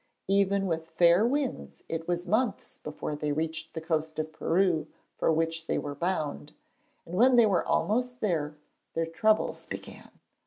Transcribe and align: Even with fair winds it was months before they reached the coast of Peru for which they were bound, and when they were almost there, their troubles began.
Even 0.29 0.65
with 0.65 0.89
fair 0.89 1.27
winds 1.27 1.83
it 1.87 2.07
was 2.07 2.27
months 2.27 2.79
before 2.79 3.15
they 3.15 3.31
reached 3.31 3.75
the 3.75 3.81
coast 3.81 4.17
of 4.17 4.33
Peru 4.33 4.87
for 5.19 5.31
which 5.31 5.67
they 5.67 5.77
were 5.77 5.93
bound, 5.93 6.53
and 7.05 7.13
when 7.13 7.35
they 7.35 7.45
were 7.45 7.63
almost 7.67 8.19
there, 8.19 8.57
their 8.95 9.05
troubles 9.05 9.67
began. 9.67 10.09